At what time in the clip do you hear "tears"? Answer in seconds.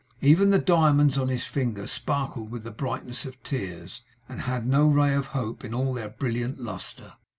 3.43-4.01